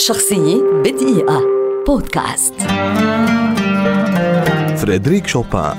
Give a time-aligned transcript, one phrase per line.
[0.00, 1.42] شخصية بدقيقة.
[1.86, 2.54] بودكاست.
[4.76, 5.76] فريدريك شوبان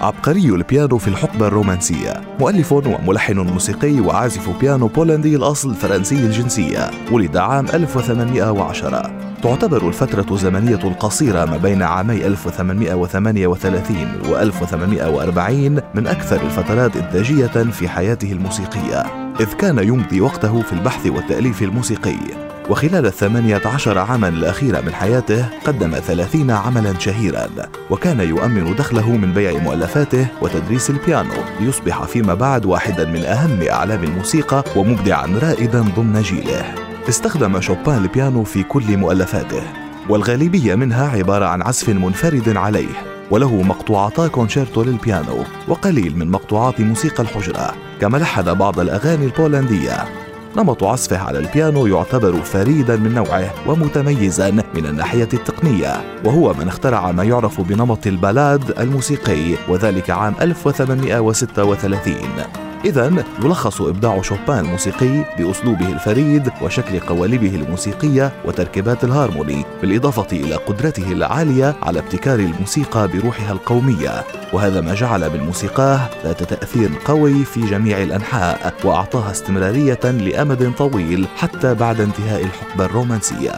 [0.00, 7.36] عبقري البيانو في الحقبة الرومانسية مؤلف وملحن موسيقي وعازف بيانو بولندي الأصل فرنسي الجنسية ولد
[7.36, 9.10] عام 1810
[9.42, 17.88] تعتبر الفترة الزمنية القصيرة ما بين عامي 1838 و 1840 من أكثر الفترات إنتاجية في
[17.88, 19.00] حياته الموسيقية
[19.40, 22.49] إذ كان يمضي وقته في البحث والتأليف الموسيقي.
[22.68, 27.48] وخلال الثمانية عشر عاما الأخيرة من حياته قدم ثلاثين عملا شهيرا
[27.90, 34.04] وكان يؤمن دخله من بيع مؤلفاته وتدريس البيانو ليصبح فيما بعد واحدا من أهم أعلام
[34.04, 36.74] الموسيقى ومبدعا رائدا ضمن جيله.
[37.08, 39.62] استخدم شوبان البيانو في كل مؤلفاته
[40.08, 47.22] والغالبية منها عبارة عن عزف منفرد عليه وله مقطوعتا كونشيرتو للبيانو وقليل من مقطوعات موسيقى
[47.22, 50.19] الحجرة كما لحن بعض الأغاني البولندية.
[50.56, 57.12] نمط عزفه على البيانو يعتبر فريدا من نوعه ومتميزا من الناحية التقنية وهو من اخترع
[57.12, 66.50] ما يعرف بنمط البالاد الموسيقي وذلك عام 1836 إذا يلخص إبداع شوبان الموسيقي بأسلوبه الفريد
[66.62, 74.24] وشكل قوالبه الموسيقية وتركيبات الهارموني بالإضافة إلى قدرته العالية على ابتكار الموسيقى بروحها القومية.
[74.52, 81.26] وهذا ما جعل من موسيقاه ذات تأثير قوي في جميع الأنحاء وأعطاها استمرارية لأمد طويل
[81.36, 83.52] حتى بعد انتهاء الحقبة الرومانسية.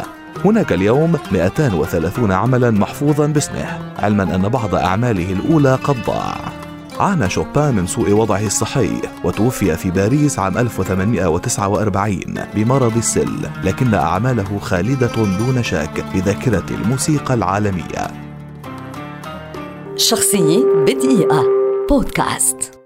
[0.44, 6.41] هناك اليوم 230 عملا محفوظا باسمه علما أن بعض أعماله الأولى قد ضاع.
[7.02, 8.90] عانى شوبان من سوء وضعه الصحي
[9.24, 12.20] وتوفي في باريس عام 1849
[12.54, 18.06] بمرض السل لكن أعماله خالدة دون شك في ذاكرة الموسيقى العالمية.
[19.96, 21.44] شخصية بدقيقة.
[21.88, 22.81] بودكاست.